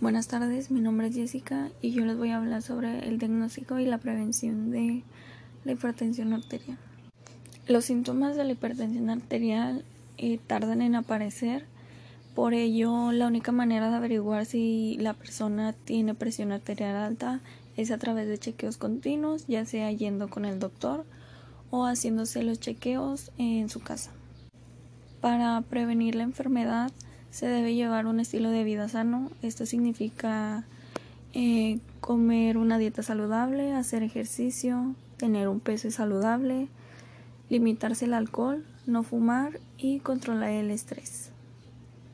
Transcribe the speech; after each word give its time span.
Buenas 0.00 0.26
tardes, 0.26 0.72
mi 0.72 0.80
nombre 0.80 1.06
es 1.06 1.14
Jessica 1.14 1.70
y 1.80 1.92
yo 1.92 2.04
les 2.04 2.18
voy 2.18 2.30
a 2.30 2.38
hablar 2.38 2.62
sobre 2.62 3.08
el 3.08 3.18
diagnóstico 3.18 3.78
y 3.78 3.86
la 3.86 3.98
prevención 3.98 4.72
de 4.72 5.04
la 5.64 5.72
hipertensión 5.72 6.32
arterial. 6.32 6.78
Los 7.68 7.84
síntomas 7.84 8.36
de 8.36 8.44
la 8.44 8.52
hipertensión 8.52 9.08
arterial 9.08 9.84
eh, 10.18 10.40
tardan 10.44 10.82
en 10.82 10.96
aparecer, 10.96 11.66
por 12.34 12.54
ello 12.54 13.12
la 13.12 13.28
única 13.28 13.52
manera 13.52 13.88
de 13.88 13.96
averiguar 13.96 14.46
si 14.46 14.98
la 14.98 15.14
persona 15.14 15.72
tiene 15.72 16.14
presión 16.14 16.50
arterial 16.50 16.96
alta 16.96 17.40
es 17.76 17.92
a 17.92 17.98
través 17.98 18.26
de 18.26 18.36
chequeos 18.36 18.76
continuos, 18.76 19.46
ya 19.46 19.64
sea 19.64 19.92
yendo 19.92 20.28
con 20.28 20.44
el 20.44 20.58
doctor 20.58 21.06
o 21.70 21.86
haciéndose 21.86 22.42
los 22.42 22.58
chequeos 22.58 23.30
en 23.38 23.68
su 23.68 23.78
casa. 23.78 24.10
Para 25.20 25.60
prevenir 25.62 26.16
la 26.16 26.24
enfermedad, 26.24 26.90
se 27.34 27.48
debe 27.48 27.74
llevar 27.74 28.06
un 28.06 28.20
estilo 28.20 28.50
de 28.50 28.62
vida 28.62 28.88
sano. 28.88 29.28
Esto 29.42 29.66
significa 29.66 30.64
eh, 31.32 31.80
comer 32.00 32.56
una 32.56 32.78
dieta 32.78 33.02
saludable, 33.02 33.72
hacer 33.72 34.04
ejercicio, 34.04 34.94
tener 35.16 35.48
un 35.48 35.58
peso 35.58 35.90
saludable, 35.90 36.68
limitarse 37.50 38.04
el 38.04 38.14
alcohol, 38.14 38.64
no 38.86 39.02
fumar 39.02 39.58
y 39.76 39.98
controlar 39.98 40.50
el 40.50 40.70
estrés. 40.70 41.32